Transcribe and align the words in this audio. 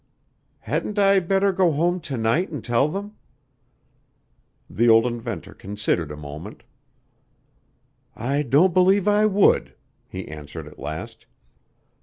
"Hadn't 0.61 0.97
I 0.97 1.19
better 1.19 1.51
go 1.51 1.71
home 1.73 1.99
to 1.99 2.17
night 2.17 2.49
and 2.49 2.65
tell 2.65 2.87
them?" 2.89 3.17
The 4.67 4.89
old 4.89 5.05
inventor 5.05 5.53
considered 5.53 6.09
a 6.11 6.15
moment. 6.17 6.63
"I 8.15 8.41
don't 8.41 8.73
believe 8.73 9.07
I 9.07 9.27
would," 9.27 9.75
he 10.09 10.27
answered 10.27 10.67
at 10.67 10.79
last. 10.79 11.27